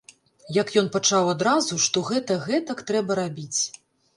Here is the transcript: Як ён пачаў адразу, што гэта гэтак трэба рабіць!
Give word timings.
Як 0.55 0.71
ён 0.81 0.87
пачаў 0.95 1.29
адразу, 1.33 1.79
што 1.85 2.05
гэта 2.09 2.41
гэтак 2.47 2.83
трэба 2.89 3.19
рабіць! 3.25 3.61